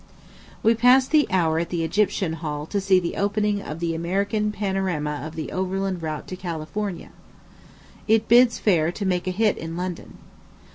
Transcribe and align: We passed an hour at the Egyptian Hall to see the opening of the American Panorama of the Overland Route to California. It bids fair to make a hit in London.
We 0.63 0.73
passed 0.73 1.13
an 1.13 1.25
hour 1.29 1.59
at 1.59 1.69
the 1.69 1.83
Egyptian 1.83 2.33
Hall 2.33 2.65
to 2.65 2.81
see 2.81 2.99
the 2.99 3.17
opening 3.17 3.61
of 3.61 3.79
the 3.79 3.93
American 3.93 4.51
Panorama 4.51 5.21
of 5.23 5.35
the 5.35 5.51
Overland 5.51 6.01
Route 6.01 6.25
to 6.29 6.35
California. 6.35 7.11
It 8.07 8.27
bids 8.27 8.57
fair 8.57 8.91
to 8.91 9.05
make 9.05 9.27
a 9.27 9.29
hit 9.29 9.59
in 9.59 9.77
London. 9.77 10.17